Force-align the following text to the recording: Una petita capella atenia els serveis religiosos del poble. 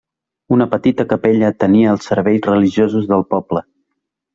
Una 0.55 0.65
petita 0.71 1.05
capella 1.11 1.53
atenia 1.55 1.95
els 1.99 2.11
serveis 2.13 2.45
religiosos 2.53 3.11
del 3.15 3.27
poble. 3.37 3.69